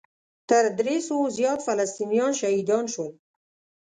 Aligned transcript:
تر 0.49 0.63
درې 0.79 0.97
سوو 1.07 1.25
زیات 1.37 1.59
فلسطینیان 1.67 2.31
شهیدان 2.41 2.85
شول. 2.93 3.11